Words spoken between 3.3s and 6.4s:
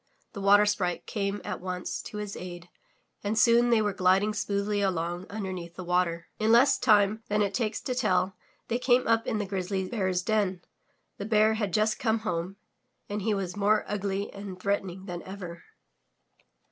soon they were gliding smoothly along imdemeath the water.